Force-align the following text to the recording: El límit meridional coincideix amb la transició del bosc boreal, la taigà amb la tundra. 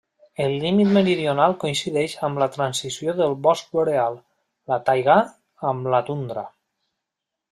El 0.43 0.53
límit 0.61 0.87
meridional 0.93 1.51
coincideix 1.63 2.15
amb 2.27 2.41
la 2.43 2.47
transició 2.55 3.13
del 3.19 3.35
bosc 3.47 3.77
boreal, 3.79 4.17
la 4.73 4.79
taigà 4.89 5.19
amb 5.73 5.91
la 5.97 6.01
tundra. 6.09 6.45